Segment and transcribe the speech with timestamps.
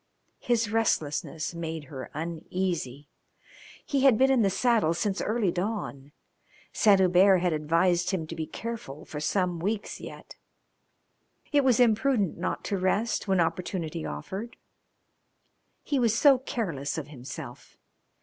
[0.39, 3.07] His restlessness made her uneasy.
[3.85, 6.11] He had been in the saddle since early dawn.
[6.73, 10.37] Saint Hubert had advised him to be careful for some weeks yet.
[11.51, 14.57] It was imprudent not to rest when opportunity offered.
[15.83, 17.77] He was so careless of himself.